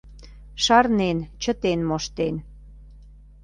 [0.63, 2.35] Шарнен, чытен моштен.